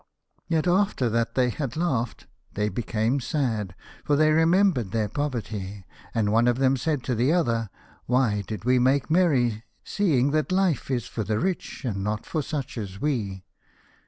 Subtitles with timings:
[0.01, 0.05] o
[0.47, 5.85] Yet, after that they had laughed they be came sad, for they remembered their poverty,
[6.15, 7.69] and one of them said to the other,"
[8.07, 12.41] Why did we make merry, seeing that life is for the rich, and not for
[12.41, 13.89] such as we are